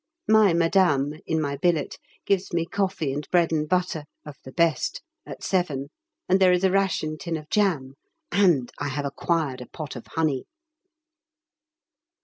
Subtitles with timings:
[0.27, 5.03] My Madame (in my billet) gives me coffee and bread and butter (of the best)
[5.27, 5.91] at 7,
[6.27, 7.93] and there is a ration tin of jam,
[8.31, 10.47] and I have acquired a pot of honey.